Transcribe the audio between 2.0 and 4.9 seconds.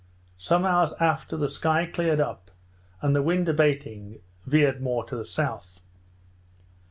up, and the wind abating, veered